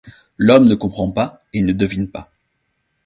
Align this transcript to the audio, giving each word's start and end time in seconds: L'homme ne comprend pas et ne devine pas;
L'homme 0.35 0.65
ne 0.67 0.73
comprend 0.73 1.11
pas 1.11 1.37
et 1.53 1.61
ne 1.61 1.73
devine 1.73 2.09
pas; 2.09 2.31